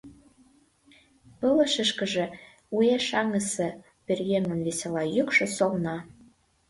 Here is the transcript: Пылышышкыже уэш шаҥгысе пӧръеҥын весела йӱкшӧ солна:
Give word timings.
Пылышышкыже 1.39 2.25
уэш 2.75 3.03
шаҥгысе 3.09 3.67
пӧръеҥын 4.05 4.59
весела 4.65 5.03
йӱкшӧ 5.15 5.45
солна: 5.55 5.97